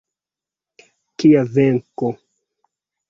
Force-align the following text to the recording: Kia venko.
Kia 1.17 1.43
venko. 1.53 2.09